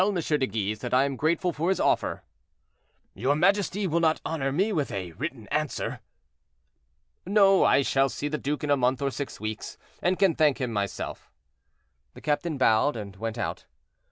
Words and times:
de 0.01 0.47
Guise 0.47 0.79
that 0.79 0.95
I 0.95 1.03
am 1.05 1.15
grateful 1.15 1.53
for 1.53 1.69
his 1.69 1.79
offer." 1.79 2.23
"Your 3.13 3.35
majesty 3.35 3.85
will 3.85 3.99
not 3.99 4.19
honor 4.25 4.51
me 4.51 4.73
with 4.73 4.91
a 4.91 5.11
written 5.11 5.47
answer?" 5.49 5.99
"No, 7.23 7.63
I 7.63 7.83
shall 7.83 8.09
see 8.09 8.27
the 8.27 8.39
duke 8.39 8.63
in 8.63 8.71
a 8.71 8.75
month 8.77 9.03
or 9.03 9.11
six 9.11 9.39
weeks, 9.39 9.77
and 10.01 10.17
can 10.17 10.33
thank 10.33 10.59
him 10.59 10.73
myself." 10.73 11.29
The 12.15 12.21
captain 12.21 12.57
bowed 12.57 12.95
and 12.95 13.15
went 13.17 13.37
out. 13.37 13.65